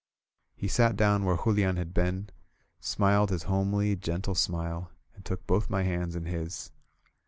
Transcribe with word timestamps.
He 0.55 0.67
sat 0.67 0.95
down 0.95 1.25
where 1.25 1.37
Julian 1.37 1.75
had 1.77 1.93
been, 1.93 2.29
smiled 2.79 3.29
his 3.29 3.43
home 3.43 3.71
ly, 3.71 3.93
gentle 3.93 4.33
smile, 4.33 4.89
and 5.13 5.23
took 5.23 5.45
both 5.45 5.69
my 5.69 5.83
hands 5.83 6.15
in 6.15 6.25
his. 6.25 6.71